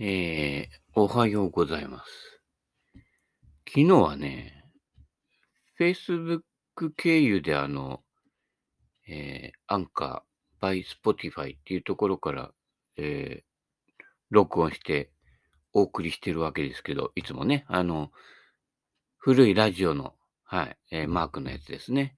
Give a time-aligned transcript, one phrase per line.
[0.00, 2.40] えー、おはようございます。
[3.68, 4.64] 昨日はね、
[5.78, 6.40] Facebook
[6.96, 8.00] 経由であの、
[9.06, 12.52] えー、アンカー、by Spotify っていうところから、
[12.96, 15.10] えー、録音して
[15.74, 18.10] お送りしてるわけですけど、いつもね、あの、
[19.18, 22.16] 古いラジオの、はい、えー、マークのやつですね。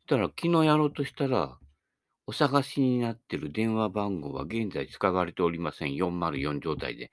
[0.00, 1.58] したら、昨日やろうとしたら、
[2.28, 5.94] お探しになっている電話番号は現在使われておりません。
[5.94, 7.12] 404状態で。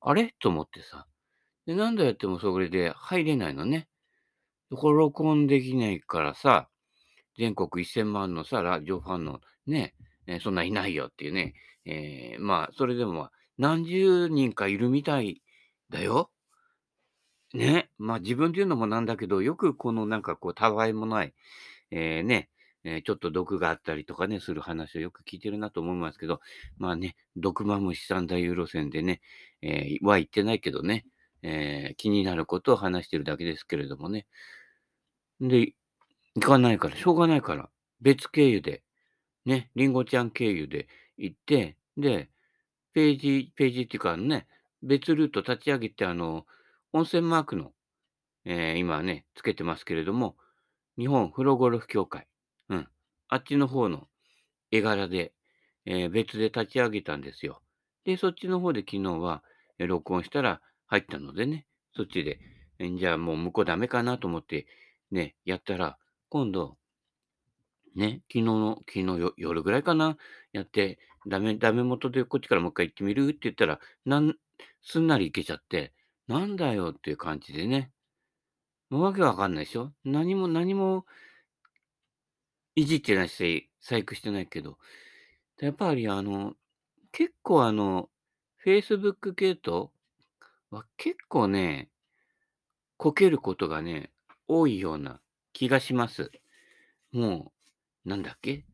[0.00, 0.34] あれ？
[0.38, 1.06] と思ってさ。
[1.66, 3.88] で、何度やってもそれで入れないのね。
[4.74, 6.68] これ録音できないからさ、
[7.38, 9.94] 全国1000万のさ、ラジオファンのね、
[10.26, 11.54] えーそんないないよっていうね。
[11.86, 15.42] えーまあ、それでも何十人かいるみたい
[15.88, 16.30] だよ。
[17.54, 17.88] ね。
[17.98, 21.34] まあ自分で言うのもなんだけど、よくこのなんかこう、たわいもない、
[21.90, 22.50] えーね、
[22.84, 26.40] えーちょっと毒があったりとかね、する話をよく聞いてるなと思いますけど、
[26.78, 29.20] まあね、毒マムシ三大ユーロ線でね、
[29.62, 31.06] えーは言ってないけどね、
[31.42, 34.26] えー気になることを話してるだけですけれどもね。
[35.40, 35.72] で、
[36.36, 38.82] 行かないから、しょうがないから、別経由で、
[39.46, 42.30] ね、りんごちゃん経由で行って、で、
[42.94, 44.46] ページ、ページっていうかね、
[44.82, 46.46] 別ルート立ち上げて、あの、
[46.92, 47.72] 温泉マークの、
[48.44, 50.36] えー今ね、つけてますけれども、
[50.98, 52.26] 日本フロゴルフ協会、
[52.70, 52.88] うん、
[53.28, 54.08] あっちの方の
[54.70, 55.32] 絵柄で、
[55.86, 57.60] えー別で立ち上げたんですよ。
[58.04, 59.42] で、そっちの方で昨日は、
[59.78, 62.38] え録音したら入ったのでね、そっちで、
[62.78, 64.66] えじゃあもう向こうダメかなと思って、
[65.10, 66.76] ね、やったら、今度、
[67.96, 70.16] ね、昨日の、昨日夜ぐらいかな、
[70.52, 73.28] やって、ダメ、ダメ元でこっちからもう一回行ってみる？
[73.28, 74.36] って言ったら、なん、
[74.82, 75.92] すんなり行けちゃって、
[76.28, 77.90] なんだよっていう感じでね。
[78.90, 81.04] もうわけわかんないでしょ何も、何も、
[82.76, 84.78] いじってないし、細工してないけど。
[85.60, 86.54] やっぱりあの、
[87.12, 88.08] 結構あの、
[88.64, 89.90] Facebook 系統
[90.70, 91.90] は結構ね、
[92.96, 94.12] こけることがね、
[94.46, 95.20] 多いような
[95.52, 96.30] 気がします。
[97.12, 97.52] も
[98.04, 98.64] う、なんだっけ？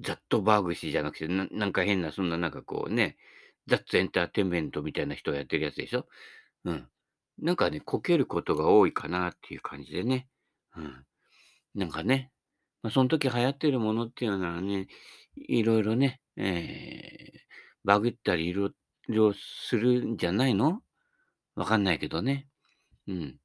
[0.00, 3.16] ザットバーグ氏じゃなくて、ななんか変な、そんななんかこうね、
[3.66, 6.06] ザッツエンターテインメントみたいな人がやってるやつでしょ？
[6.64, 6.88] うん。
[7.38, 10.28] なんかね、こけることが多いかなっていう感じでね。
[10.76, 11.06] うん。
[11.74, 12.31] なんかね、
[12.82, 14.88] まあ、その時流行ってるものっていうのはね、
[15.36, 17.38] いろいろね、えー、
[17.84, 18.66] バグったりいろ
[19.08, 20.80] いろするんじゃないの？
[21.54, 22.48] わかんないけどね。
[23.06, 23.36] うん。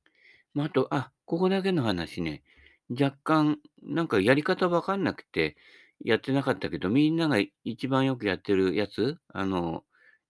[0.54, 2.44] まあ、あと、あ、ここだけの話ね、
[2.90, 5.58] 若干、なんかやり方わかんなくて、
[6.04, 9.18] やってなかったけど、みんなが一番よくやってるやつ？
[9.34, 9.84] あの、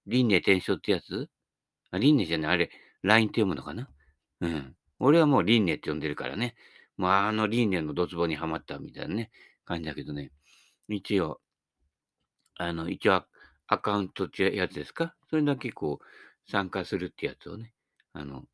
[0.06, 1.30] 輪廻転生ってやつ？
[1.92, 2.72] あ、輪廻じゃない、あれ、
[3.04, 3.90] LINE って読むのかな？
[4.42, 4.76] うん。
[5.00, 6.56] 俺はもう輪廻って呼んでるからね。
[6.98, 9.32] もうあの輪廻のドツボにはまったみたいなね、
[9.66, 10.32] 感じだけどね。
[10.90, 11.40] 一応、
[12.56, 13.24] あの、一応
[13.68, 15.16] アカウントってやつですか？
[15.30, 17.74] それだけこう、参加するってやつをね、
[18.14, 18.46] あの、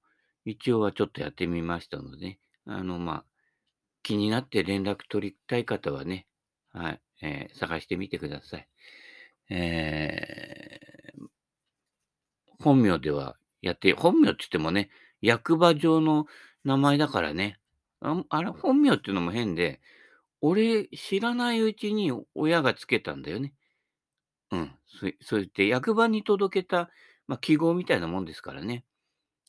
[0.45, 3.25] 一応はちょっとやってみましたので、ねあの、まあ、
[4.01, 6.27] 気になって連絡取りたい方はね、
[6.73, 8.67] はい、えー探してみてください。
[9.49, 11.27] えー
[12.59, 14.89] 本名ではやって、本名って言ってもね、
[15.21, 16.27] 役場上の
[16.63, 17.59] 名前だからね、
[18.03, 19.81] ああれ、本名っていうのも変で、
[20.41, 23.53] 俺知らないうちに親がつけたんだよね。
[24.51, 24.71] うん。
[24.87, 26.89] そそう言って、役場に届けた、
[27.27, 28.83] まあ、記号みたいなもんですからね。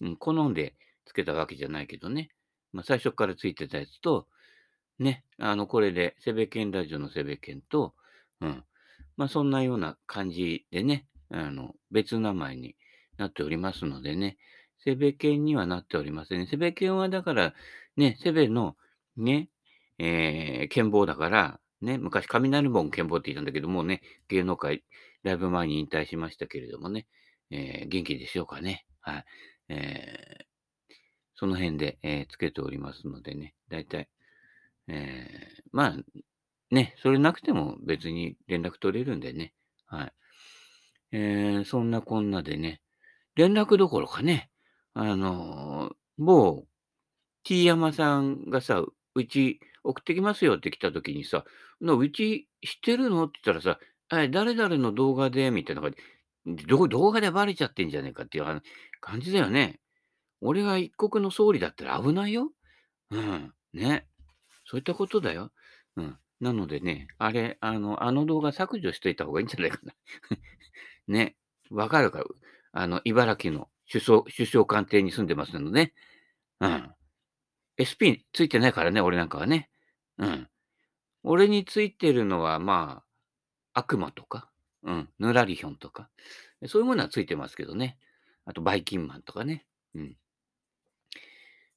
[0.00, 2.31] うん、好んでつけたわけじゃないけどね。
[2.72, 4.28] まあ、最初からついてたやつと、
[5.00, 7.94] ね、あの、これで、セベケンラジオのセベケンと、
[8.41, 8.65] うん。
[9.16, 12.76] まあ、そんなような感じでね、あの、別名前に
[13.16, 14.38] なっておりますのでね、
[14.84, 16.47] セベケンにはなっておりませんね。
[16.47, 17.55] セベケンはだから、
[17.97, 18.77] ね、セベの、
[19.17, 19.49] ね、
[19.99, 24.84] えー、剣謀だから、ね、昔雷門剣謀って言ったんだけどもうね、芸能界、
[25.22, 27.06] だいぶ前に引退しましたけれどもね、
[27.50, 28.84] えー元気でしょうかね。
[29.00, 29.25] はい。
[29.69, 30.45] えー
[31.37, 34.09] その辺で、えーつけておりますのでね、だいたい、
[34.89, 35.97] えーまあ、
[36.71, 39.55] ね、それなくても別に連絡取れるんでね、
[39.87, 40.12] はい。
[41.13, 42.80] えーそんなこんなでね、
[43.34, 44.51] 連絡どころかね、
[44.96, 46.66] あの某
[47.44, 48.82] T 山さんがさ、
[49.16, 51.44] うち送ってきますよって来た時にさ、
[51.80, 53.24] なうち知ってるの？
[53.26, 55.92] って言ったらさ、あ誰々の動画で、みたいな感
[56.56, 58.62] じど動画でバレちゃってんじゃねえかっていう
[59.00, 59.80] 感じだよね。
[60.41, 62.50] 俺が一国の総理だったら危ないよ。
[63.10, 63.52] うん。
[63.74, 64.06] ね。
[64.66, 65.52] そういったことだよ。
[65.96, 66.18] うん。
[66.41, 69.94] なのでね、あれ、あの、あの動画削除しといた方がいいんじゃないかな。
[71.08, 71.36] ね。
[71.70, 72.24] わかるか？
[72.72, 75.95] あの、茨城の首相、首相官邸に住んでますのでね。
[76.60, 76.95] うん。
[77.77, 79.71] SP ついてないからね、俺なんかはね。
[80.19, 80.48] うん。
[81.22, 83.03] 俺についてるのは、ま
[83.72, 84.51] あ、悪魔とか、
[84.83, 86.10] うん、ぬらりひょんとか、
[86.66, 87.98] そういうものはついてますけどね。
[88.45, 89.66] あと、バイキンマンとかね。
[89.95, 90.16] うん。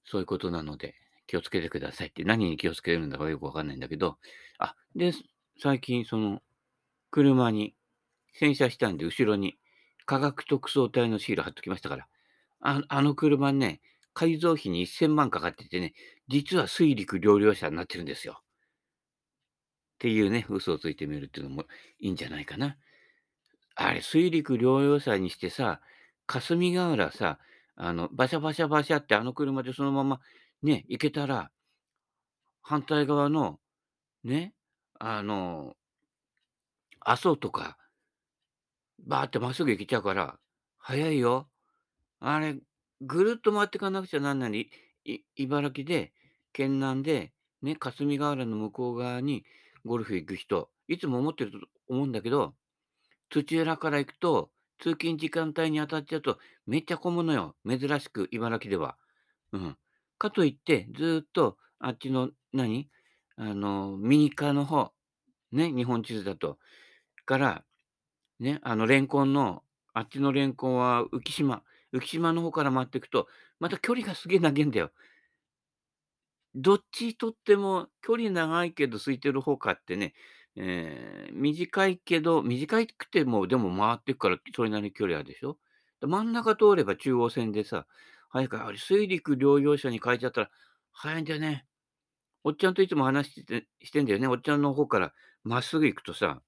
[0.03, 0.95] そういうことなので、
[1.27, 4.17] 気をつけてくださいって、何に気をつけるんだかよくわかんないんだけど、
[4.59, 5.13] あ、で、
[5.61, 6.41] 最近、その、
[7.09, 7.75] 車に
[8.33, 9.57] 洗車したんで、後ろに
[10.07, 12.07] 科学特捜隊のシール貼っときましたから、
[12.61, 13.81] ああの車ね、
[14.13, 15.93] 改造費に1000万かかっててね、
[16.27, 18.41] 実は水陸両用車になってるんですよ。
[18.41, 21.65] っていうね、嘘をついてみるっていうのも
[21.99, 22.77] いいんじゃないかな。
[23.75, 25.81] あれ、水陸両用車にしてさ、
[26.25, 27.39] 霞ヶ浦さ、
[27.75, 30.19] あの、バシャバシャバシャってあの車でそのまま
[30.63, 31.51] ね、行けたら、
[32.61, 33.59] 反対側の、
[34.23, 34.53] ね、
[34.99, 35.75] あの、
[37.01, 37.77] 阿蘇とか、
[39.05, 40.39] バーってまっすぐ行けちゃうから、
[40.79, 41.49] 早いよ。
[42.19, 42.57] あれ、
[43.01, 44.69] ぐるっと回っていかなくちゃなんないに、
[45.05, 46.13] い茨城で、
[46.53, 49.45] 県南で、ね、霞ヶ浦の向こう側に
[49.85, 52.55] ゴルフ行く人、いつも思ってると思うんだけど、
[53.29, 57.55] 土浦から行くと、通勤時間帯に当たっちゃうと、めっちゃ混むのよ。
[57.67, 58.97] 珍しく、茨城では。
[59.53, 59.77] うん。
[60.17, 62.89] かといって、ずっと、あっちの、何？
[63.37, 64.91] あの、右側の方、
[65.51, 66.59] ね、日本地図だと。
[67.25, 67.65] から、
[68.39, 69.63] ね、あの、レンコンの、
[69.93, 71.63] あっちのレンコンは浮島。
[71.93, 73.27] 浮島の方から回っていくと、
[73.59, 74.91] また距離がすげえ長いんだよ。
[76.55, 80.13] どっちとっても距離長いけど空いてる方かってね、
[80.55, 85.57] えー、短いけど、短くてもでも回っていくからそれなりに距離あるでしょ。
[86.01, 87.85] 真ん中通れば中央線でさ、
[88.29, 90.49] 早いから、あれ水陸両用車に変えちゃったら
[90.91, 91.65] 早いんだよね。
[92.43, 94.27] おっちゃんといつも話してしてんだよね。
[94.27, 95.13] おっちゃんの方から
[95.43, 96.41] まっすぐ行くとさ、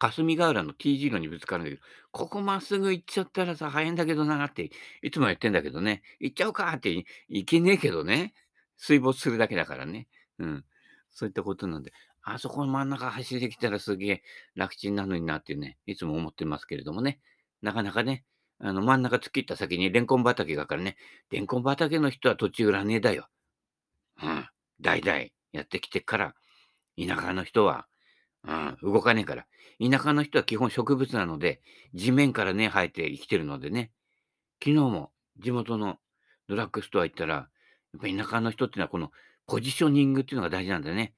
[0.00, 4.70] 霞ヶ浦の T 字路にぶつかるんだけど、ここまっすぐ行っちゃったらさ、早いんだけどなって、
[5.02, 8.32] いつも言ってんだけどね、行っちゃうかって行けねえけどね。
[8.78, 10.08] 水没するだけだからね。
[10.38, 10.64] うん。
[11.10, 11.92] そういったことなんで、
[12.22, 14.22] あそこの真ん中走ってきたらすげえ
[14.54, 17.20] 楽ちんなのになってね、いつも思ってますけれどもね。
[17.60, 18.24] なかなかね、
[18.58, 20.96] あの真ん中突っ切った先にレンコン畑があからね、
[21.30, 23.28] レンコン畑の人は土地売らねえだよ。
[24.22, 24.46] うん。
[24.80, 25.18] 代々
[25.52, 26.34] やってきてから、
[26.98, 27.86] 田舎の人は、
[28.44, 29.46] うん、動かねえから。
[29.80, 31.60] 田舎の人は基本植物なので、
[31.94, 33.90] 地面から根生えて生きてるのでね。
[34.62, 35.98] 昨日も地元の
[36.48, 37.42] ドラッグストア行ったら、や
[37.98, 39.10] っぱ田舎の人っていうのはこの
[39.46, 41.14] ポジショニングっていうのが大事なんだよね。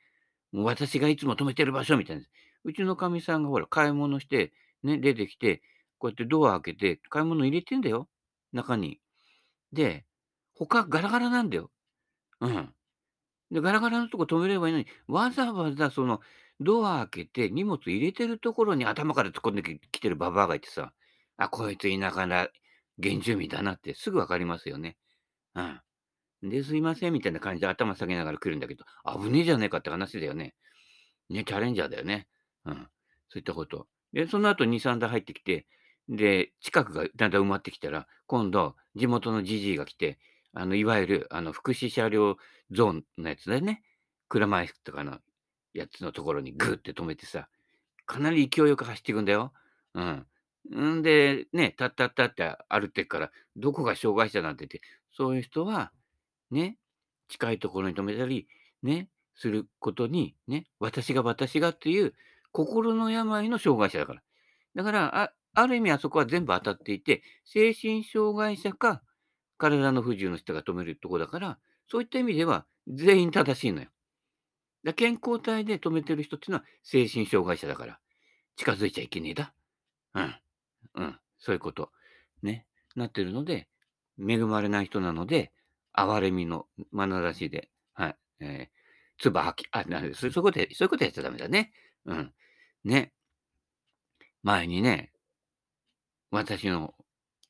[0.53, 2.23] もう私がいつも止めてる場所みたいな。
[2.65, 4.53] うちのかみさんがほら、買い物して、
[4.83, 5.63] ね、出てきて、
[5.99, 8.09] こうやってドア開けて、買い物入れてんだよ。
[8.53, 9.01] 中に。
[9.73, 10.05] で、
[10.55, 11.71] 他ガラガラなんだよ。
[12.41, 12.75] うん。
[13.51, 16.21] で、ガラガラのとこ止めればいいのに、わざわざその
[16.63, 20.93] ドア開けて荷物入れてるところに頭から突っ込んできてるババアがいてさ、
[21.37, 22.49] あ、こいつ田舎な
[23.03, 24.97] 原住民だなってすぐわかりますよね。
[25.55, 25.81] うん。
[26.51, 30.55] で、すいませんみたいな感じで頭下げながら来るんだけど、危ねえじゃねえかって話だよね。
[31.31, 32.29] ね、チャレンジャーだよね。
[32.65, 32.75] うん。
[33.29, 33.87] そういったこと。
[34.13, 35.67] で、その後2、3台入ってきて、
[36.09, 40.19] で、近くがだんだん埋まってきたら、今度、地元のじじいが来て、
[40.53, 42.37] あの、いわゆる、あの、福祉車両
[42.71, 43.83] ゾーンのやつだよね。
[44.29, 45.19] 車椅子とかの
[45.75, 47.49] やつのところにグーって止めてさ、
[48.07, 49.53] かなり勢いよく走っていくんだよ。
[49.95, 50.27] うん。
[50.99, 54.81] んで、ね、たったったって歩ってから、どこが障害者なんて言って、
[55.17, 55.93] そういう人は、
[56.51, 56.77] ね、
[57.29, 58.47] 近いところに止めたり、
[58.83, 62.15] ね、することに、ね、私が私がっていう
[62.53, 64.23] 心の病の障害者だから。
[64.75, 69.03] だから、あある意味あそこは全部当たっていて、精神障害者か
[69.59, 73.89] 体の不自由の人が止めるとこだから、そういった意味では全員正しいのよ。
[74.85, 77.99] だ健康体で止めてる人っていうのは精神障害者だから、
[78.57, 79.55] 近づいちゃいけねえだ。
[80.15, 80.35] うん。
[80.95, 81.19] うん。
[81.39, 81.91] そういうこと。
[82.43, 82.67] ね。
[82.95, 83.69] なってるので、
[84.19, 85.53] 恵まれない人なので、
[85.93, 91.73] 哀れみの眼差しで、はい、えー、唾吐き、あ、なんで、そういうことで、そういうことやっちゃダメだね。
[92.07, 92.33] うん。
[92.85, 93.13] ね。
[94.43, 95.13] 前にね、
[96.31, 96.95] 私の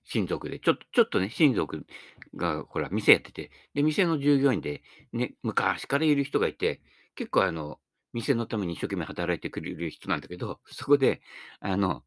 [0.04, 1.86] 親族で、ちょっと、ちょっとね、親族
[2.34, 6.80] が、ほら、店やってて、で、店の従業員で、ね、昔からいる人がいて、
[7.14, 7.78] 結構あの、
[8.12, 11.22] 店のために一生懸命働いてくれる人なんだけど、 そこで、
[11.60, 12.04] あの、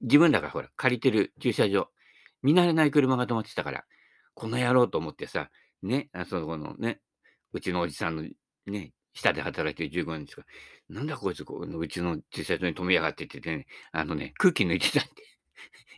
[0.00, 1.90] 自分らがほら、借りてる駐車場、
[2.42, 3.84] 見慣れない車が止まってたから、
[4.34, 5.50] この野郎と思ってさ、
[5.82, 7.00] ね、あそこのね、
[7.52, 8.24] うちのおじさんの
[8.66, 15.38] ね、下で働いてる15人ですからなんだこいつ、このうちの駐車場に止めやがってって言ってね、あのね、空気抜いてたって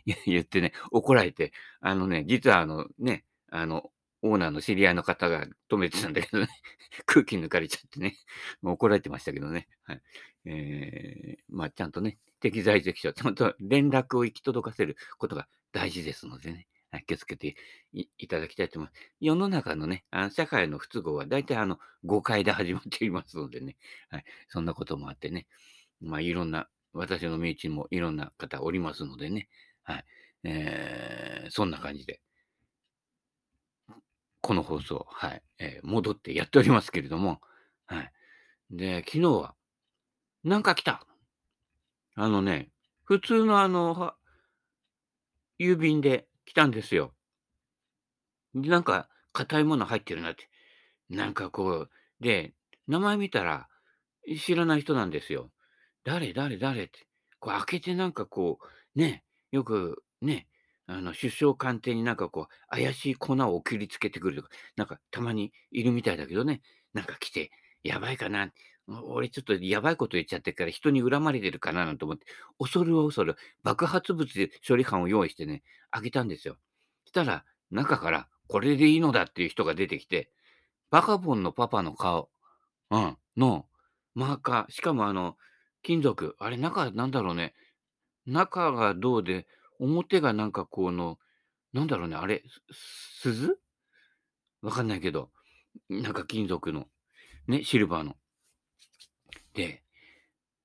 [0.25, 1.51] 言ってね、怒られて、
[1.81, 6.47] あのね、実はあのね、あの、オーナーの知り合いの方が止めてたんだけどね、
[7.05, 8.17] 空気抜かれちゃってね、
[8.61, 9.67] もう怒られてましたけどね。
[9.83, 10.01] はい。
[10.45, 16.67] えー、まあ、ちゃんとね、適材適所、ちゃんと連絡を行き届かせることが大事ですのでね。
[16.91, 17.55] はい気をつけて
[17.93, 19.11] いただきたいと思います。
[19.19, 23.77] 世の中のね、あの社会の不都合は大体あの誤解で始まっていますのでね、
[24.09, 25.45] はい、そんなこともあってね、
[26.01, 29.49] まあいろんな私の身内にもいろんな方おりますのでね。
[29.83, 30.05] はい。
[30.43, 32.21] えー、そんな感じで。
[34.49, 37.39] この放送、はい、えー、戻ってやっておりますけれども、
[37.85, 38.11] はい。
[38.71, 39.53] で、昨日は、
[40.43, 41.05] なんか来た。
[42.15, 42.71] あのね、
[43.03, 44.13] 普通のあの、
[45.59, 47.13] 郵便で来たんですよ。
[48.55, 50.49] なんか、硬いもの入ってるなって。
[51.11, 51.89] なんかこう、
[52.19, 52.55] で、
[52.87, 53.67] 名前見たら、
[54.43, 55.51] 知らない人なんですよ。
[56.03, 57.05] 誰誰誰って。
[57.37, 58.57] こう開けてなんかこ
[58.95, 60.47] う、ね、よくね、
[60.91, 66.61] あの、首相官邸になんかこう、怪しい粉を送りつけてくるとか、なんかたまにいるみたいだけどね、
[66.93, 67.51] なんか来て、
[67.83, 68.51] やばいかな。
[69.03, 72.25] 俺ちょっとやばいこと言っちゃってから人に恨まれてるかななんて思って、
[72.57, 76.57] 恐る恐る爆発物処理班を用意してね、開けたんですよ。
[77.05, 80.31] したら、中からこれでいいのだっていう人が出てきて、
[80.89, 82.29] バカボンのパパの顔、
[82.89, 83.67] うん、の
[84.15, 85.37] マーカー、しかもあの、
[85.83, 87.53] 金属、あれ中なんだろうね。
[88.25, 89.45] 中が銅で、
[89.79, 91.17] 表がなんかこの、
[91.73, 92.43] なんだろうね、あれ、
[93.21, 93.59] 鈴？
[94.61, 95.31] わかんないけど、
[95.89, 96.87] なんか金属の、
[97.47, 98.17] ね、シルバーの。
[99.53, 99.83] で、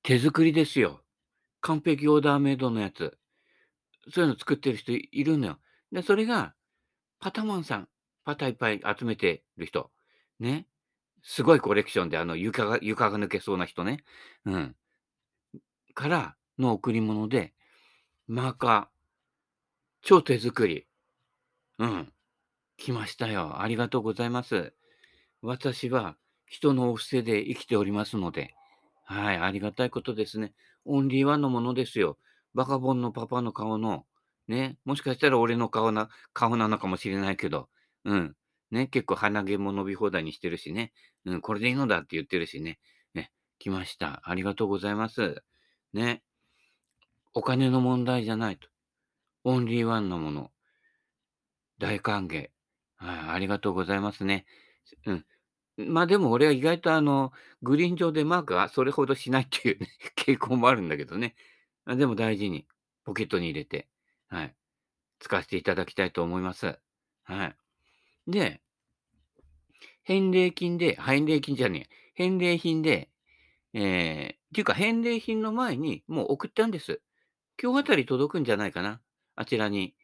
[0.02, 1.00] 手作りですよ。
[1.60, 3.16] 完璧オーダーメイドのやつ。
[4.12, 5.58] そういうの作ってる人いるのよ。
[5.92, 6.54] で、それが、
[7.20, 7.88] パタマンさん。
[8.24, 9.90] パタいっぱい集めてる人。
[10.40, 10.66] ね。
[11.22, 14.04] すごいコレクションで、あの、床が、床が抜けそうな人ね。
[14.44, 14.76] うん。
[15.94, 17.54] からの贈り物で、
[18.26, 18.93] マーカー、
[20.06, 20.86] 超手作り。
[21.78, 22.12] うん。
[22.76, 23.62] 来ましたよ。
[23.62, 24.74] ありがとうございます。
[25.40, 28.54] 私は人のお布施で生きておりますので、
[29.06, 30.52] はい、ありがたいことですね。
[30.84, 32.18] オンリーワンのものですよ。
[32.52, 34.04] バカボンのパパの顔の、
[34.46, 37.70] ね、もしかしたら俺の顔な、顔なのかもしれないけど、
[38.04, 38.36] うん。
[38.70, 40.92] ね、結構鼻毛も伸び放題にしてるしね。
[41.24, 42.78] うん、これでいいのだって言ってるしね。
[43.14, 44.20] ね、来ました。
[44.24, 45.42] ありがとうございます。
[45.94, 46.22] ね。
[47.32, 48.73] お金の問題じゃないと。
[49.44, 50.50] オンリーワンのもの。
[51.78, 52.48] 大歓迎。
[52.96, 54.46] はい、ありがとうございますね。
[55.06, 55.26] うん。
[55.76, 57.32] まあでも俺は意外とあの、
[57.62, 61.34] グリーン上でマークはそれほどしないっていうね、 傾向もあるんだけどね。
[61.86, 62.66] でも大事に
[63.04, 63.88] ポケットに入れて、
[64.28, 64.56] はい。
[65.18, 66.78] 使わせていただきたいと思います。
[67.24, 67.56] はい。
[68.26, 68.62] で、
[70.04, 73.10] 返礼金で、返礼金じゃねえ、返礼品で、
[73.74, 77.02] えー、っていうか返礼品の前にもう送ったんです。
[77.62, 79.00] 今日あたり届くんじゃないかな。
[79.36, 79.94] あちらに。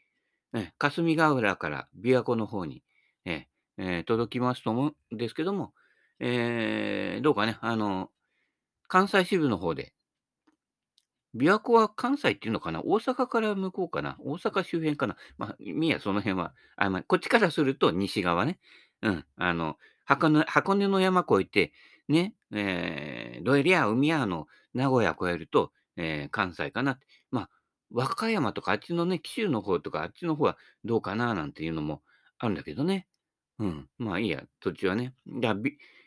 [0.52, 2.82] え霞ヶ浦から琵琶湖の方に、
[3.25, 3.46] え
[3.76, 5.72] えー、届きますと思うんですけども、
[6.18, 8.10] えー、どうかね、あの、
[8.88, 9.94] 関西支部の方で、
[11.37, 18.58] 琵琶湖は関西っていうのかな大阪から向こうかな大阪周辺かなまあ、みや、その辺は、あ、まあ、こっちからすると西側ね。
[19.02, 19.25] うん。
[19.37, 21.72] あの、箱根箱根の山越えて、
[22.08, 26.99] ね、えー、どえりや海やの名古屋越えると、えー、関西かな。
[27.30, 27.50] まあ、
[27.92, 32.02] 和歌山とかあっちのね、紀州の方とかあっちの方はどうかななんていうのも
[32.38, 33.06] あるんだけどね。
[33.59, 33.88] うん。
[33.99, 35.14] まあいいや、土地はね。
[35.26, 35.56] じゃあ、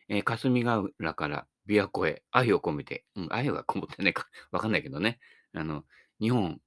[0.10, 5.20] えー、霞ヶ浦から琵琶湖へ愛を込めて、うん、愛はこもってないか わかんないけどね。
[5.54, 5.86] あの、
[6.20, 6.60] 日本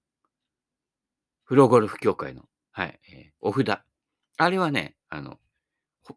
[1.45, 3.81] プロゴルフ協会の、はい、えー、お札。
[4.39, 5.41] あれはね、あの、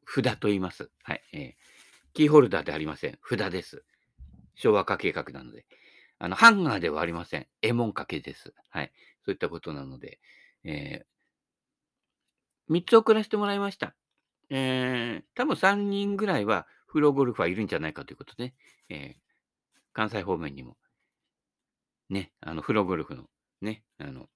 [0.08, 0.92] 札と言います。
[1.04, 1.54] はい、えー、
[2.14, 3.20] キーホルダーでありません。
[3.28, 3.86] 札です。
[4.56, 5.66] 昭和化計画なので。
[6.20, 7.48] あの、ハンガーではありません。
[7.62, 8.54] エモン掛けです。
[8.70, 8.92] はい。
[9.26, 10.20] そういったことなので、
[10.64, 13.96] えー、3つ送らせてもらいました。
[14.50, 18.54] えー、多分3人ぐらいはプローゴルファーいるんじゃないかということで、
[18.90, 19.20] えー、
[19.94, 20.76] 関西方面にも、
[22.10, 23.26] ね、あの、プローゴルフの、
[23.62, 24.28] ね、あの、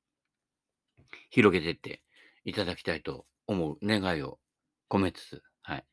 [1.30, 2.02] 広げてって
[2.46, 4.40] いただきたいと思う願いを
[4.90, 5.86] 込めつつ、はい。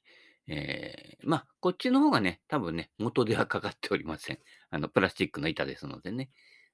[0.53, 4.39] えー、まあ、こっちの方がね、多分ね、元ではかかっておりません。
[4.71, 6.29] あの、プラスチックの板ですのでね。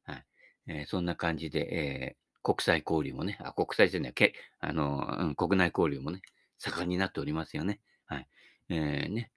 [0.05, 0.25] はい。
[0.69, 6.23] えー、そんな感じで、えー、国際交流もね、あ、国際じゃない、けあの、うん、国内交流もね、
[6.57, 7.81] 盛んになっておりますよね。
[8.07, 8.29] はい。
[8.71, 9.31] えー、ね。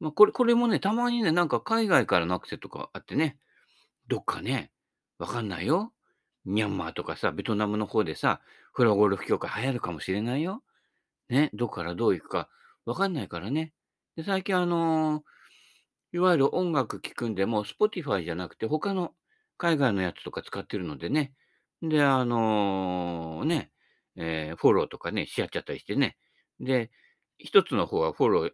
[0.00, 3.38] まあ、これ、これもね、たまにね、なんか海外からのアクセとかあってね、
[4.08, 4.72] どっかね、
[5.20, 5.92] わかんないよ。
[6.44, 8.40] ミャンマーとかさ、ベトナムの方でさ、
[8.72, 10.64] フラゴルフ協会流行るかもしれないよ。
[11.28, 12.48] ね、どっからどう行くか
[12.86, 13.72] わかんないからね。
[14.16, 19.12] で、最近あのー、いわゆる音楽聴くんでも、Spotify じゃなくて、他の
[19.58, 21.34] 海外のやつとか使ってるのでね。
[21.82, 23.70] で、あのー、ね、
[24.16, 26.16] えー、フォローとかね、し合っちゃったりしてね。
[26.60, 26.90] で、
[27.38, 28.50] 一つの方はフォロー、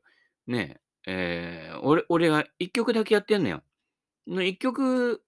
[0.46, 3.62] ね、えー、俺、俺が一曲だけやってんのよ。
[4.26, 5.22] 一曲、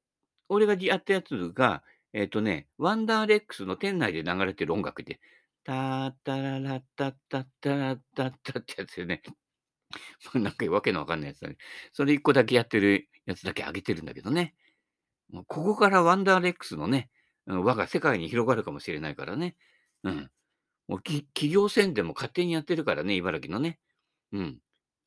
[0.48, 1.82] 俺がやったやつが、
[2.12, 5.20] えっ、とね、ワンダーレックスの店内で流れてる音楽で、
[5.64, 9.22] タータララッタッタッタラッタッタってやつでね。
[10.34, 11.56] なんかわけのわかんないやつだね。
[11.92, 14.54] それ一個だけやってるやつだけあげてるんだけどね。
[15.46, 17.10] ここからワンダーレックスのね、
[17.46, 19.56] うん、輪が世界に広がるかもしれないからね。
[20.02, 20.30] うん。
[20.86, 23.78] もう企業宣伝も勝手にやってるからね、茨城のね。
[24.32, 24.58] うん。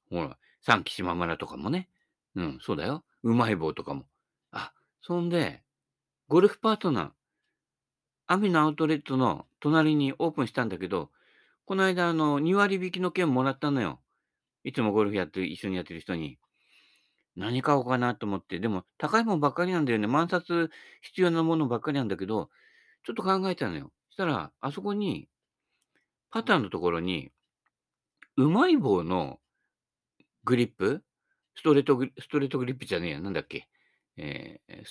[0.09, 1.89] ほら、三木島村とかもね。
[2.35, 3.03] うん、そうだよ。
[3.23, 4.05] うまい棒とかも。
[4.51, 5.63] あ、そんで、
[6.27, 7.11] ゴルフパートナー、
[8.27, 11.11] アミのアウトレットの隣にオープンしたんだけど、
[11.65, 14.01] この間、あの、2割引きの券もらったのよ。
[14.63, 16.39] いつもゴルフやって、一緒にやってる人に。
[17.35, 20.07] 何買おうかなと思って、でも高いもんばっかりなんだよね。
[20.07, 20.71] 万冊
[21.01, 22.49] 必要なものばっかりなんだけど、
[23.03, 23.91] ちょっと考えたのよ。
[24.09, 25.29] そしたら、あそこに、
[26.31, 27.31] パターンのところに、
[28.37, 29.39] うまい棒の
[30.43, 31.03] グリップ？
[31.55, 33.67] ストレートグストレートグリップじゃねえや、なんだっけ？
[34.17, 34.83] えー、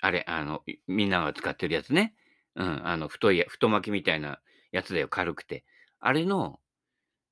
[0.00, 2.14] あれ、あの、みんなが使ってるやつね。
[2.56, 4.40] うん、あの、太い、太巻きみたいな
[4.72, 5.64] やつだよ、軽くて。
[6.00, 6.60] あれの、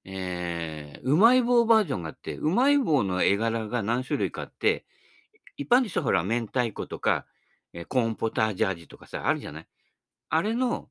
[0.04, 4.84] えー、うまい棒バージョンがあって、うまい棒の絵柄が何種類かあって、
[5.56, 7.26] 一般でしょ、ほら、明太子とか、
[7.72, 9.66] えー、コーンポタージャージとかさ、あるじゃない？
[10.30, 10.88] あれの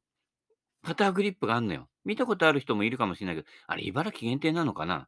[0.84, 1.90] パターグリップがあんのよ。
[2.06, 5.08] 見たことある人もいるかもしれないけど、あれ、茨城限定なのかな？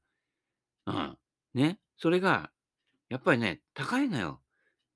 [0.86, 1.18] うん。
[1.54, 1.80] ね。
[1.98, 2.52] それが、
[3.10, 4.42] やっぱりね、高いのよ。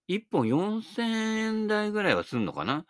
[0.08, 2.86] 1本4000円台ぐらいはすんのかな？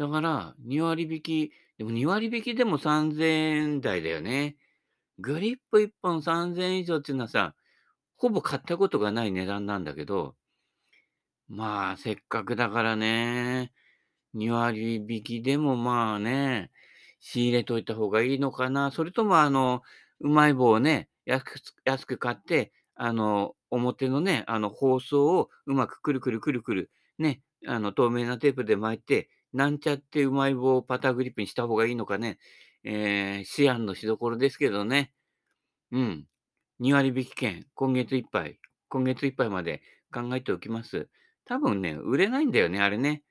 [0.00, 3.24] だから、2割引き、でも2割引きでも3000
[3.74, 4.56] 円台だよね。
[5.18, 7.54] グリップ1本3000円以上っていうのはさ、
[8.16, 10.36] ほぼ買ったことがない値段なんだけど、
[11.48, 13.72] まあ、せっかくだからね、
[14.32, 16.70] 2割引きでもまあね、
[17.20, 18.92] 仕入れといた方がいいのかな。
[18.92, 19.82] それとも、あの、
[20.20, 32.38] うまい棒をね、安く安く買って、あの、表のね、あの、包装をうまくくるくるくるくる、ね、あの、透明なテープで巻いて、なんちゃってうまい棒をパターグリップにした方がいいのかね、
[32.84, 35.12] えー、思案のしどころですけどね。
[35.92, 36.26] うん。
[36.80, 41.08] 2割引き券、今月いっぱい、今月いっぱいまで考えておきます。
[41.44, 43.22] 多分ね、売れないんだよね、あれね。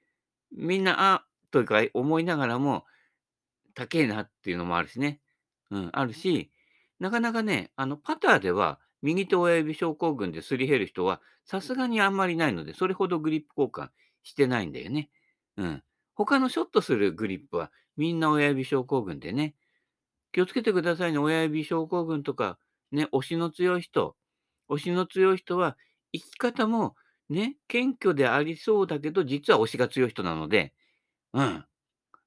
[0.51, 2.85] みんな、あ、というか思いながらも、
[3.73, 5.21] 高えなっていうのもあるしね。
[5.71, 6.51] うん、あるし、
[6.99, 13.89] なかなかね、あの、パターでは、右手親指症候群ですり減る人は、さすがにあんまりないので、それほどグリップ交換
[14.23, 15.09] してないんだよね。
[15.57, 15.83] うん。
[16.25, 19.55] 他のショットするグリップは、みんな親指症候群でね。
[20.33, 21.17] 気をつけてくださいね。
[21.17, 22.59] 親指症候群とか、
[22.91, 24.17] ね、押しの強い人。
[24.67, 25.77] 押しの強い人は、
[26.11, 26.97] 生き方も、
[27.29, 30.73] ね、謙虚でありそうだけど、実は押しが強い人なので、
[31.33, 31.65] うん。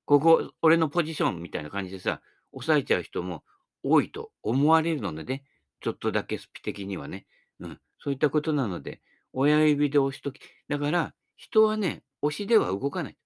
[0.07, 3.45] ここ、俺のポジションみたいな感じでさ、抑えちゃう人も
[3.83, 5.45] 多いと思われるのでね、
[5.83, 7.27] ちょっとだけスピ的にはね。
[7.61, 7.79] うん。
[7.99, 9.03] そういったことなので、
[9.35, 10.41] 親指で押しとき。
[10.69, 13.17] だから、人はね、押しでは動かない。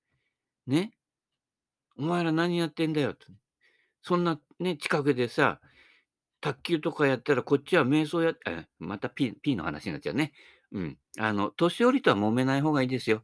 [0.67, 0.93] ね。
[1.97, 3.27] お前ら何やってんだよと。
[4.03, 5.61] そんなね、近くでさ、
[6.41, 10.33] 卓球とかやったらこっちは瞑想や、あまた P, P の話になっちゃうね。
[10.73, 10.99] うん。
[11.19, 13.23] あの、年寄りとは揉めない方がいいですよ。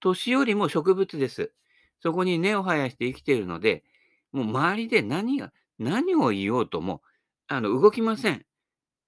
[0.00, 1.52] 年寄りも植物です。
[2.00, 3.84] そこに根を生やして生きているので、
[4.32, 7.02] もう周りで何が、何を言おうとも、
[7.48, 8.44] あの、動きません。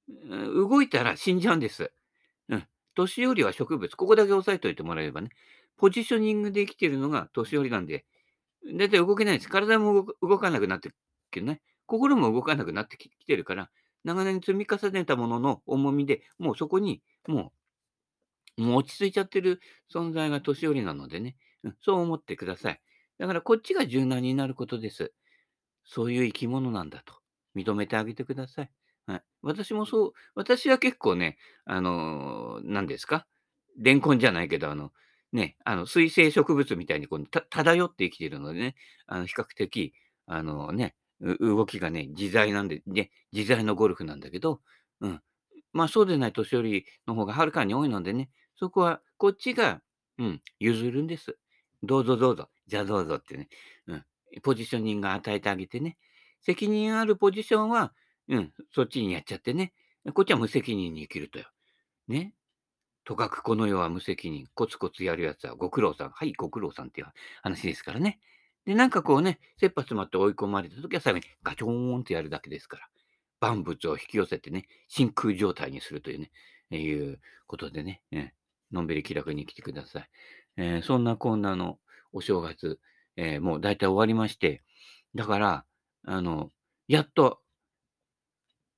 [0.08, 1.92] 動いたら死んじゃうんです。
[2.48, 2.66] うん。
[2.94, 3.94] 年寄りは植物。
[3.96, 5.30] ここだけ押さえておいてもらえればね。
[5.82, 8.04] ポジショニングで生きているのが年寄りなんで、
[8.78, 9.48] だいたい動けないです。
[9.48, 10.92] 体も動かなくなって
[11.32, 11.60] けどね。
[11.86, 13.68] 心も動かなくなってきてるから、
[14.04, 17.52] 長年積み重ねたものの重みで、もうそこに、も
[18.56, 19.60] う、もう落ち着いちゃってる
[19.92, 22.80] 存在が年寄りなのでね、うん、そう思ってください。
[23.18, 25.12] だからこっちが柔軟になることです。
[25.84, 27.14] そういう生き物なんだと
[27.56, 28.70] 認めてあげてください。
[29.06, 29.22] はい。
[29.42, 33.26] 私もそう、私は結構ね、あのー、何ですか？
[33.78, 34.92] レンコンじゃないけど、あの、
[35.32, 38.74] ね、あの、水生植物みたいにこう漂って生きてるのでね、
[39.06, 39.94] あの、比較的、
[40.26, 40.94] あのね、
[41.40, 44.60] 動きがね、自在なんで、ね、自在のゴルフなんだけど、
[45.00, 45.20] うん。
[45.72, 49.80] まあそうでない年寄りの方がはるかに多いのでね、そこはこっちが、
[50.18, 51.36] うん、譲るんです。
[51.82, 53.48] どうぞどうぞ、じゃあどうぞってね、
[53.86, 54.04] うん。
[54.42, 55.96] ポジショニング与えてあげてね。
[56.42, 57.92] 責任あるポジションは、
[58.28, 59.72] うん、そっちにやっちゃってね。
[60.14, 61.46] こっちは無責任に生きるとよ。
[62.08, 62.34] ね。
[63.04, 64.46] とかくこの世は無責任。
[64.54, 66.10] コツコツやるやつはご苦労さん。
[66.10, 67.08] はい、ご苦労さんっていう
[67.42, 68.20] 話ですからね。
[68.64, 72.88] で、なんかこうね、切羽詰まって追い込まれた時は最後にガチョーンってやるだけですから。
[73.40, 76.30] 万物を引き寄せてね、真空状態にするというね、
[76.70, 78.32] えいうことでね、え
[78.70, 80.10] のんびり気楽に来てください。
[80.56, 81.78] えー、そんなこんなの
[82.12, 82.78] お正月、
[83.16, 84.62] えー、もう大体終わりまして、
[85.14, 85.64] だから、
[86.04, 86.50] あの、
[86.86, 87.40] やっと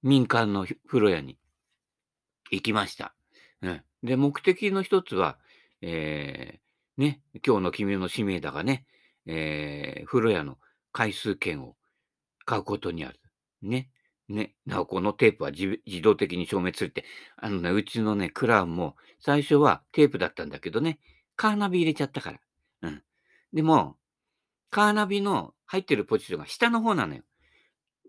[0.03, 1.39] 民間の風呂屋に
[2.51, 3.15] 行きました。
[3.65, 5.39] うん、で、目的の一つは、
[5.81, 8.87] えー、ね、今日の君の使命だがね、
[9.27, 10.59] えー、風呂屋の
[10.93, 11.75] 回数券を
[12.45, 13.19] 買うことにある。
[13.63, 13.89] ね。
[14.29, 14.55] ね。
[14.67, 17.05] なお、このテープは自動的に消滅するって。
[17.37, 20.99] あのね、うちのね、クラウンも最初はテープだったんだけどね、
[21.37, 22.41] カーナビ入れちゃったから。
[22.83, 23.03] うん。
[23.53, 23.97] でも、
[24.71, 27.23] カーナビの入ってるポジションが下の方なのよ。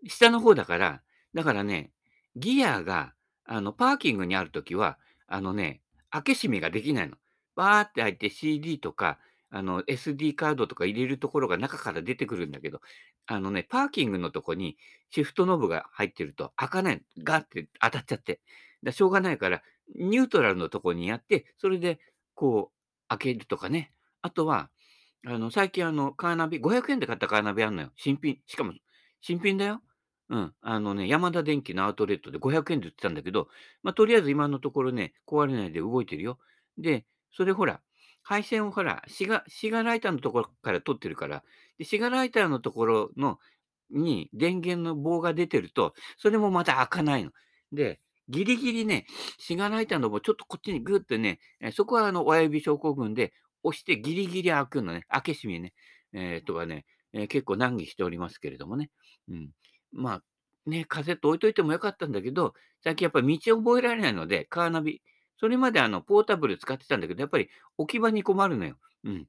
[0.08, 1.02] 下の方だから、
[1.34, 1.92] だからね、
[2.36, 3.14] ギアが、
[3.46, 7.18] あの、パーキングにあるときは、あのね、開け閉めができないの。
[7.56, 12.82] バーって開いて CD とか、あの、SD カードとか入れるところが中から出てくるんだけど、
[13.28, 14.78] あのね、パーキングのとこに
[15.12, 17.02] シフトノブが入ってると開かない。
[17.24, 18.42] ガーって当たっちゃって。
[18.84, 19.62] だしょうがないから、
[19.96, 22.00] ニュートラルのとこにやって、それで、
[22.36, 23.92] こう、開けるとかね。
[24.22, 24.70] あとは、
[25.26, 27.92] あの、最近あの、カーナビ、500円で買ったカーナビあんのよ。
[27.96, 28.40] 新品。
[28.46, 28.74] しかも、
[29.22, 29.82] 新品だよ。
[30.30, 30.54] うん。
[30.62, 33.48] あのね、ヤマダ電機のアウトレットで500円で売ってたんだけど、
[33.84, 36.40] まあ、とりあえず今のところね、壊れないで動いてるよ。
[36.78, 37.82] で、それほら、
[38.24, 41.44] 配線をほら、シガシガライターのところから取ってるから、
[41.78, 43.38] でシガライターのところの
[43.92, 47.32] に電源の棒が出てると、それもまた開かないの。
[47.72, 49.06] で、ギリギリね、
[49.38, 55.06] シガライターの棒ちょっとこっちにグッてね、えそこはあの親指症候群で押してギリギリ開くのね。
[55.10, 55.74] 開け閉めね。
[56.14, 58.90] えー、とかね、えー、結構難儀しておりますけれどもね。
[59.30, 59.50] うん。
[59.96, 60.24] まあ、
[60.70, 62.54] ね、カセット置いといてもよかったんだけど、
[62.84, 65.02] 最近やっぱり道を覚えられないので、カーナビ。
[65.40, 68.78] それまであの、ポータブル使ってたんだけど、やっぱり置き場に困るのよ。
[69.04, 69.28] うん。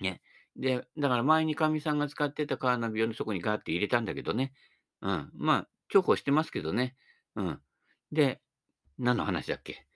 [0.00, 0.20] ね。
[0.56, 4.52] で、だから前にかみさんが使ってたカーナビをそこにガーって入れたんだけどね。
[5.00, 5.30] うん。
[5.34, 6.96] まあ、重宝してますけどね。
[7.34, 7.60] うん。
[8.10, 8.40] で、
[8.98, 9.86] 何の話だっけ？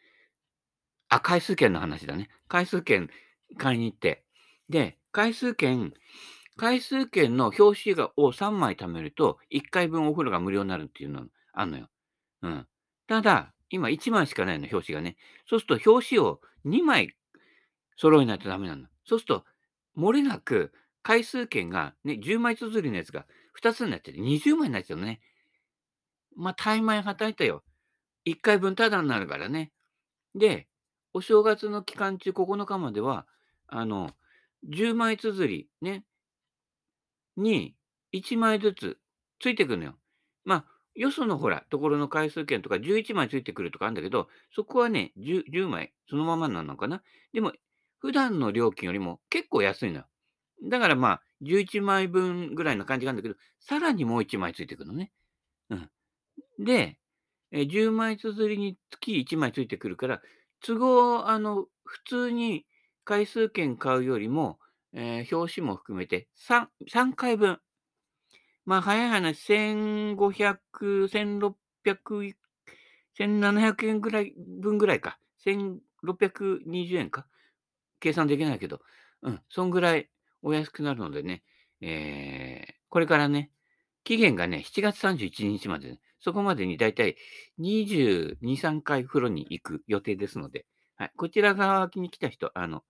[1.09, 2.29] あ、回数券の話だね。
[2.49, 3.11] 回数券
[3.57, 4.25] 買いに行って。
[4.69, 5.93] で、回数券、
[6.57, 11.89] 回数券の表紙を3枚貯めると、1回分お風呂が無料になるっていうのあんのよ。
[12.43, 12.67] うん。
[13.07, 15.17] ただ、今1枚しかないの、表紙がね。
[15.49, 17.15] そうすると、表紙を2枚
[17.97, 18.87] 揃えないとダメなの。
[19.05, 19.45] そうすると、
[19.97, 25.21] 漏れなく回数券がね、10枚綴りのやつが2つになってて、20枚になっちゃうのね。
[26.37, 27.63] まあ、怠慢はたいたよ。
[28.25, 29.73] 1回分タダになるからね。
[30.35, 30.69] で、
[31.15, 33.27] お正月の期間中9日までは、
[33.69, 34.11] あの、
[34.69, 36.05] 10枚綴りね、
[37.37, 37.77] に
[38.13, 38.99] 1枚ずつ
[39.41, 39.95] ついてくるのよ。
[40.45, 47.03] まあ、よそのほら、ところの回数券とか11枚ついてくるとかあるんだけど、そこはね、10, 10枚そのままなのかな。
[47.33, 47.53] でも、
[47.99, 50.07] 普段の料金よりも結構安いのよ。
[50.65, 55.13] だからまあ、11枚分ぐらいの感じがあるんだけど、さらにもう1枚ついてくるのね。
[55.71, 55.91] うん。
[56.59, 56.99] で、
[57.53, 60.23] え10枚綴りにつき1枚ついてくるから、
[60.61, 62.67] 都合、あの、普通に
[63.05, 64.59] 回数券買うよりも、
[64.99, 67.59] えー、表紙も含めて 3, 3回分。
[68.65, 70.57] まあ、早い話、1500、
[71.85, 72.35] 1600、
[73.17, 75.19] 1700円ぐらい分ぐらいか。
[75.45, 77.27] 1620円か。
[78.01, 78.81] 計算できないけど、
[79.23, 80.09] うん、そんぐらい
[80.43, 81.45] お安くなるのでね、
[81.81, 83.51] えー、これからね、
[84.03, 87.17] 期限がね、7月31日まで、ね、そこまでにだいたい
[87.61, 90.65] 22、3回風呂に行く予定ですので、
[90.97, 92.83] はい、こちら側に来た人、あの、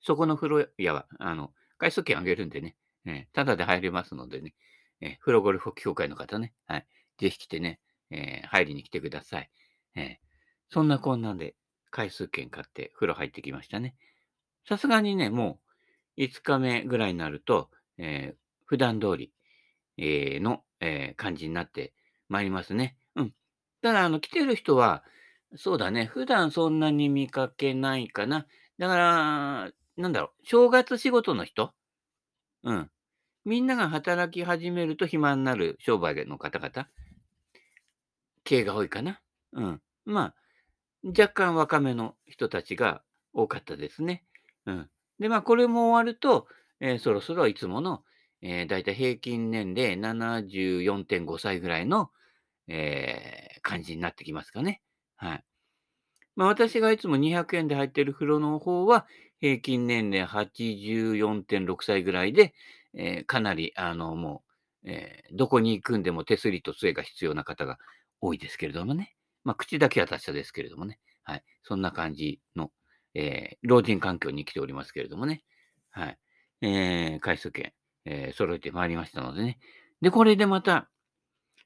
[0.00, 4.54] そこの風呂屋は、あの、回数券あげるんでね、えー、ただで入れますのでね、
[5.00, 6.86] えー、風呂ゴルフ協会の方ね、はい、
[7.18, 7.80] ぜひ来てね、
[8.10, 9.50] えー、入りに来てください。
[9.96, 10.18] え
[10.70, 11.54] そんなこんなんで、
[11.90, 13.94] 回数券買って風呂入ってきましたね。
[14.68, 15.60] さすがにね、も
[16.16, 19.32] う5日目ぐらいになると、えー、普段通り、
[19.96, 21.94] えー、の、えー、感じになって
[22.28, 22.96] まいりますね。
[23.16, 23.34] うん。
[23.80, 25.02] ただ、あの、来てる人は、
[25.56, 28.46] そうだね、普段そんなに見かけないかな。
[28.78, 31.74] だから、なんだろう、正月仕事の人？
[32.62, 32.90] うん。
[33.44, 36.88] みんなが働き始めると暇になる商売の方々？
[38.44, 39.20] 系が多いかな？
[39.52, 39.82] うん。
[40.04, 40.34] まあ、
[41.04, 44.24] 若干若めの人たちが多かったですね。
[44.66, 44.90] うん。
[45.18, 46.46] で、まあ、これも終わると、
[46.80, 48.04] えー、そろそろいつもの、
[48.40, 52.10] えー、だいたい平均年齢74.5歳ぐらいの、
[52.68, 54.80] えー、感じになってきますかね。
[55.16, 55.44] はい。
[56.36, 59.06] まあ、私がいつも200円で入ってる風呂の方は、
[59.40, 62.54] 平均年齢84.6歳ぐらいで、
[62.94, 64.42] えー、かなり、あの、も
[64.84, 67.78] う、えー、どこに行くんでも手すりと杖が必要な方が
[68.20, 69.14] 多いですけれどもね。
[69.44, 70.98] まあ、口だけは達者ですけれどもね。
[71.22, 71.44] はい。
[71.62, 72.70] そんな感じの、
[73.14, 75.44] えー、老人環境に来ておりますけれどもね。
[75.90, 76.18] はい。
[76.62, 77.72] えー、回数券、
[78.04, 79.58] えー、揃えてまいりましたのでね。
[80.00, 80.88] で、これでまた、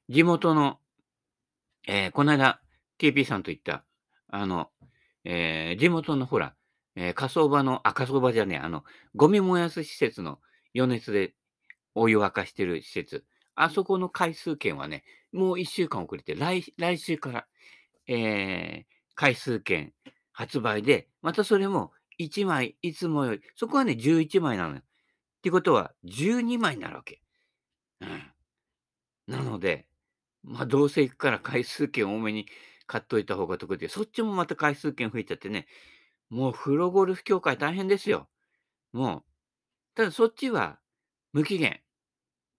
[0.09, 0.79] 地元の、
[1.87, 2.61] えー、この間、
[2.99, 3.83] KP さんと言った、
[4.27, 4.69] あの、
[5.23, 6.55] えー、地元のほら、
[6.95, 8.83] えー、火葬場の、あ、火葬場じゃねえ、あの、
[9.15, 10.39] ゴミ燃やす施設の
[10.75, 11.33] 余熱で
[11.95, 13.25] お湯沸かしてる施設。
[13.55, 17.47] あそこの回数券はね、もう1週間遅れて、来来週から、
[18.07, 19.93] えー、回数券
[20.31, 24.81] 発売で、またそれも1枚、いつもより、そこはね、11枚なのよ。
[24.81, 24.83] っ
[25.41, 27.21] てことは、12枚になるわけ。
[28.01, 28.33] うん。
[29.27, 29.87] なので、
[30.43, 32.47] まあ、どうせ行くから回数券多めに
[32.85, 35.67] 買っといた方が得で、そっちもまた回数券増えちゃってね、
[36.29, 38.27] もうプロゴルフ協会大変ですよ。
[38.91, 39.23] もう、
[39.95, 40.79] ただそっちは
[41.33, 41.81] 無期限。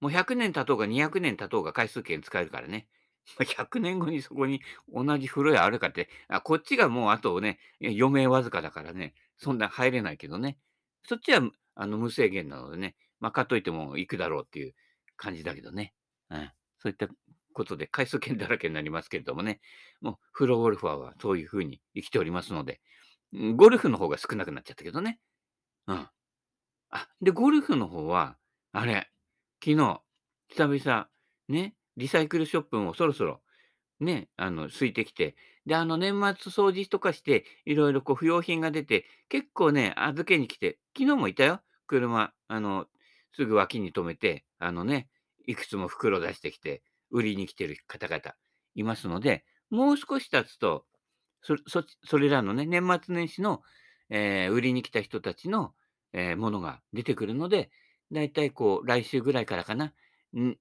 [0.01, 2.89] もう100年経とうが200年経とうが回数券使えるからね。
[3.41, 4.61] 100年後にそこに
[4.93, 10.59] 同じ風呂屋あるかって、あこっちがもうあとね、余命わずかだからね、そんな入れないけどね。
[11.05, 11.41] そっちは
[11.75, 14.75] あの無制限なのでね、まあ、買っといても行くだろうっていう
[15.17, 15.95] 感じだけどね。
[16.31, 17.09] うん、そういった
[17.53, 19.61] ことで回数券だらけになりますけれどもね、
[20.01, 22.81] もうプロゴルファーはそういうふうに生きておりますので、
[23.57, 25.19] ゴルフの方が少なくなっちゃったけどね。
[25.87, 26.09] うん。
[26.91, 28.37] あ、で、ゴルフの方は、
[28.73, 29.11] あれ、
[29.63, 30.03] 昨日、
[30.49, 31.09] 久々、
[31.49, 33.41] ね、リサイクルショップもそろそろ、
[34.01, 42.33] ね、あの、空いてきて、で、あの、年末掃除とかして、いろいろこう、不要品が出て、結構ね、預けに来て、昨日もいたよ、車。
[42.49, 42.87] あの、
[43.33, 45.09] すぐ脇に止めて、あのね、
[45.47, 48.35] いくつも袋出してきて、売りに来てる方々
[48.75, 50.87] いますので、もう少し経つと、
[51.45, 53.63] そそそれらのね、年末年始の、
[54.09, 55.75] えー、売りに来た人たちの、
[56.15, 57.71] えー、ものが出てくるので、
[58.11, 59.93] だいたいこう、来週ぐらいからかな、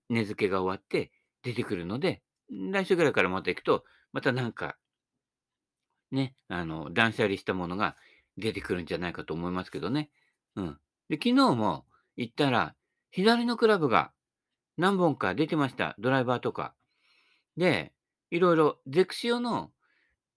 [0.10, 4.78] 値付けが終わって出てくるので、来週ぐらいからまた行くと、またなんか、
[6.12, 7.96] ね、あの、断捨離したものが
[8.38, 10.10] 出てくるんじゃないかと思いますけどね。
[10.56, 10.78] うん。
[11.08, 11.86] で、昨日も
[12.18, 12.76] 行ったら、
[13.10, 14.12] 左のクラブが
[14.78, 15.96] 何本か出てました。
[15.98, 16.76] ドライバーとか。
[17.56, 17.94] で、
[18.32, 19.72] いろいろ、ゼクシオの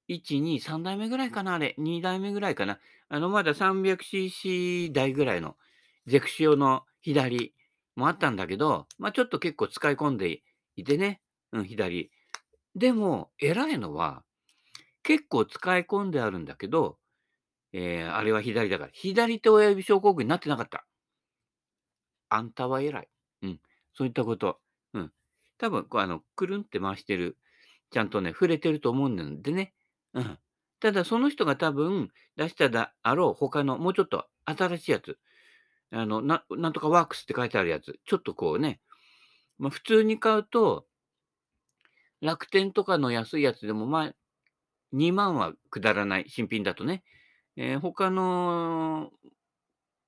[0.08, 1.74] 1、2、3代目ぐらいかな、あれ。
[1.78, 2.78] 2代目ぐらいかな。
[3.08, 5.56] あの、まだ 300cc 台ぐらいの
[6.06, 7.54] ゼクシオの左
[7.96, 10.42] もあったんだけど、まあ、ちょっと結構使い込んで
[10.76, 11.20] いてね。
[11.52, 12.10] うん、左。
[12.74, 14.22] でも、偉いのは、
[15.02, 16.98] 結構使い込んであるんだけど、
[17.72, 20.86] えー、あれは左だから、左手親指症候群になってなかった。
[22.28, 23.08] あんたは偉い。
[23.42, 23.60] うん。
[23.94, 24.58] そういったこと。
[24.94, 25.12] うん。
[25.58, 27.36] 多分、こう、あの、くるんって回してる。
[27.90, 29.72] ちゃんとね、触れてると思うんでね。
[30.16, 30.38] うん。
[30.80, 35.18] ただ、その人が多分出しただあろう他の、もうちょっと新しいやつ。
[35.92, 38.00] あの、ななんとかワークスって書いてあるやつ。
[38.06, 38.80] ちょっとこうね、
[39.58, 40.86] まあ、普通に買うと、
[42.20, 44.14] 楽天とかの安いやつでも、まあ、
[44.92, 47.04] 2万は下らない、新品だとね。
[47.56, 49.12] えー、他の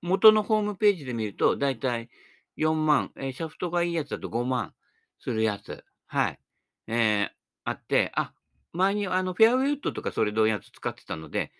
[0.03, 2.09] 元のホームページで見ると、だいたい
[2.57, 4.75] 4万、えー、シャフトがいいやつだと5万
[5.21, 5.85] するやつ。
[6.07, 6.41] はい。
[6.87, 7.31] えー、
[7.65, 8.33] あって、あ、
[8.79, 11.51] 前にあのフェアウェイウッドとかそれのやつ使ってたので、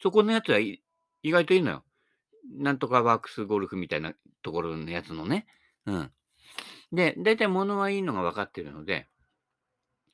[0.00, 0.80] そこのやつは意
[1.22, 1.84] 外といいのよ。
[2.58, 4.12] なんとかワークスゴルフみたいな
[4.42, 5.46] ところのやつのね。
[5.86, 6.10] うん。
[6.90, 9.06] で、だいたい物はいいのが分かってるので、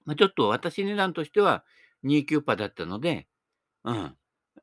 [0.04, 1.64] まあ、ちょっと私値段としては
[2.04, 3.26] 29パだったので、
[3.84, 4.14] うん。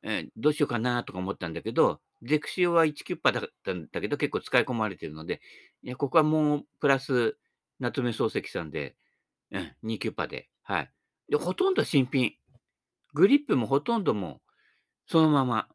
[0.04, 5.42] え、どうしようかなとか思ったんだけど、ゼクシオは1キュッパだったんだけど、結構使い込まれてるので、
[5.82, 7.36] いや、ここはもうプラス、
[7.80, 8.96] 夏目漱石さんで、
[9.52, 10.95] うん、2キュッパで、はい。
[11.30, 12.34] で、ほとんど新品。
[13.14, 14.42] グリップもほとんども
[15.08, 15.68] そのまま。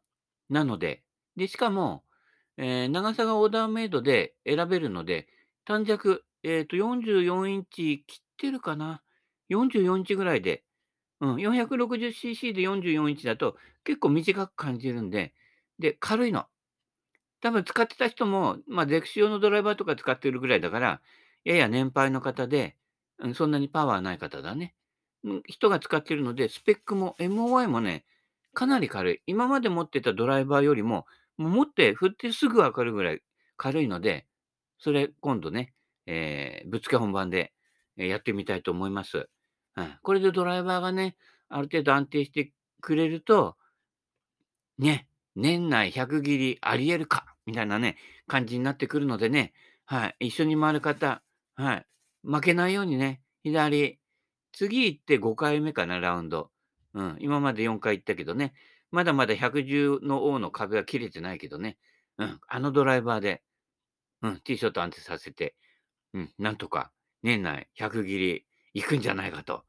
[0.49, 1.03] なので、
[1.37, 2.03] で、しかも、
[2.57, 5.27] えー、長さがオーダーメイドで選べるので、
[5.65, 9.01] 短尺、えっ、ー、と、44インチ切ってるかな
[9.49, 10.63] ?44 インチぐらいで、
[11.21, 15.33] うん、460cc で44インチだと結構短く感じるんで、
[15.79, 16.45] で、軽いの。
[17.41, 21.01] 多分使ってた人も、まあ、ゼクシオのドライバーとか使ってるぐらいだから、
[21.45, 22.75] やや年配の方で、
[23.19, 24.75] うん、そんなにパワーない方だね。
[25.47, 28.05] 人が使ってるので、スペックも MOI もね、
[28.53, 29.21] かなり軽い。
[29.27, 31.05] 今まで持ってたドライバーよりも、
[31.37, 33.21] も持って振ってすぐわかるぐらい
[33.57, 34.25] 軽いので、
[34.77, 35.73] それ今度ね、
[36.05, 37.53] えー、ぶっつけ本番で
[37.95, 39.29] やってみたいと思います。
[39.77, 41.15] うん、これでドライバーがね、
[41.49, 43.55] ある程度安定してくれると、
[44.77, 49.53] ね、年内100切りあり得るかみたいなね、感じになってくるのでね、
[49.85, 51.21] はい、一緒に回る方、
[51.55, 51.85] はい、
[52.23, 53.99] 負けないようにね、左、
[54.51, 56.51] 次行って5回目かな、ラウンド。
[56.93, 58.53] うん、今まで4回行ったけどね、
[58.91, 61.77] まだまだ110の王の壁は切れてないけどね、
[62.17, 63.41] うん、あのドライバーで、
[64.21, 65.55] うん、ティーショット安定させて、
[66.13, 66.91] うん、なんとか
[67.23, 69.63] 年内100切り行くんじゃないかと、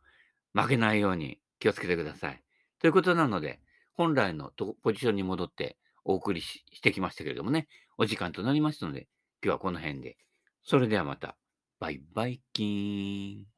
[0.55, 2.42] 負けないように気をつけてください。
[2.81, 3.61] ということなので、
[3.95, 4.51] 本来の
[4.83, 7.68] ポジションに戻ってお送りしてきましたけれどもね、
[7.99, 9.09] お時間となりましたので、
[9.42, 10.16] 今日はこの辺で。
[10.64, 11.37] それではまた、
[11.79, 13.51] バイバイキーン。